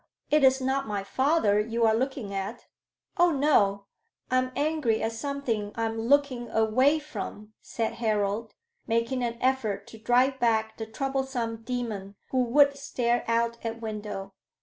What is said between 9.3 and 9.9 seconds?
effort